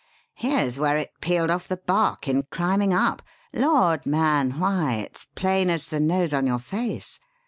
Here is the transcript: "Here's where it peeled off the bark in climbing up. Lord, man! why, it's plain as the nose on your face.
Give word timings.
"Here's 0.33 0.79
where 0.79 0.97
it 0.97 1.11
peeled 1.21 1.51
off 1.51 1.67
the 1.67 1.77
bark 1.77 2.27
in 2.27 2.41
climbing 2.49 2.91
up. 2.91 3.21
Lord, 3.53 4.07
man! 4.07 4.59
why, 4.59 4.93
it's 4.93 5.25
plain 5.35 5.69
as 5.69 5.85
the 5.89 5.99
nose 5.99 6.33
on 6.33 6.47
your 6.47 6.57
face. 6.57 7.19